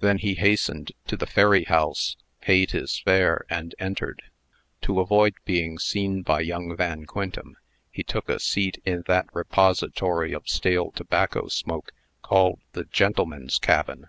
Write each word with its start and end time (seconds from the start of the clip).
Then 0.00 0.18
he 0.18 0.34
hastened 0.34 0.90
to 1.06 1.16
the 1.16 1.28
ferry 1.28 1.62
house, 1.62 2.16
paid 2.40 2.72
his 2.72 2.98
fare, 2.98 3.46
and 3.48 3.72
entered. 3.78 4.20
To 4.82 4.98
avoid 4.98 5.36
being 5.44 5.78
seen 5.78 6.22
by 6.22 6.40
young 6.40 6.74
Van 6.76 7.04
Quintem, 7.06 7.56
he 7.88 8.02
took 8.02 8.28
a 8.28 8.40
seat 8.40 8.82
in 8.84 9.04
that 9.06 9.32
repository 9.32 10.32
of 10.32 10.48
stale 10.48 10.90
tobacco 10.90 11.46
smoke 11.46 11.92
called 12.20 12.58
the 12.72 12.82
"Gentlemen's 12.86 13.60
Cabin." 13.60 14.08